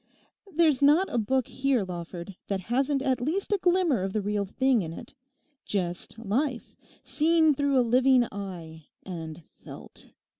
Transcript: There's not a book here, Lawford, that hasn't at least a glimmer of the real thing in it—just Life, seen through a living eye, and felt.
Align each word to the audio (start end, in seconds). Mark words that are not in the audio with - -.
There's 0.51 0.81
not 0.81 1.13
a 1.13 1.19
book 1.19 1.45
here, 1.45 1.83
Lawford, 1.83 2.35
that 2.47 2.59
hasn't 2.71 3.03
at 3.03 3.21
least 3.21 3.53
a 3.53 3.59
glimmer 3.59 4.01
of 4.01 4.13
the 4.13 4.21
real 4.23 4.45
thing 4.45 4.81
in 4.81 4.91
it—just 4.93 6.17
Life, 6.17 6.75
seen 7.03 7.53
through 7.53 7.77
a 7.79 7.85
living 7.87 8.25
eye, 8.31 8.87
and 9.03 9.43
felt. 9.63 10.09